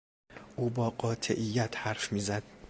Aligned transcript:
او 0.55 0.69
با 0.69 0.89
قاطعیت 0.89 1.77
حرف 1.77 2.13
میزد. 2.13 2.43